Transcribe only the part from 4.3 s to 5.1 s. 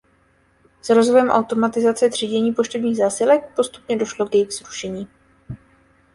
jejich zrušení.